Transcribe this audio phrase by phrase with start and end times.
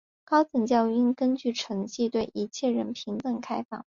[0.23, 3.85] 高等教育应根据成绩而对一切人平等开放。